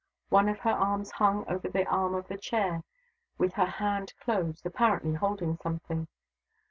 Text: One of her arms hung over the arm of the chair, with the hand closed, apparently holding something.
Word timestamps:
One 0.29 0.49
of 0.49 0.61
her 0.61 0.71
arms 0.71 1.11
hung 1.11 1.45
over 1.47 1.69
the 1.69 1.85
arm 1.85 2.15
of 2.15 2.27
the 2.27 2.35
chair, 2.35 2.83
with 3.37 3.53
the 3.53 3.65
hand 3.65 4.13
closed, 4.19 4.65
apparently 4.65 5.13
holding 5.13 5.57
something. 5.61 6.07